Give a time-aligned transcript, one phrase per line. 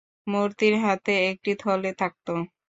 [0.27, 2.27] মূর্তির হাতে একটি থলে থাকত।